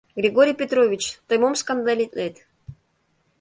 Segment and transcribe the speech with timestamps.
[0.19, 2.35] —Григорий Петрович, тый мом скандалитлет?